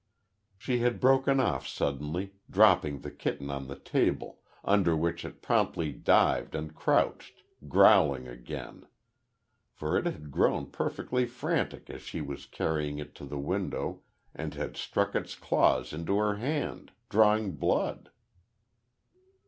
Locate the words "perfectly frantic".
10.71-11.87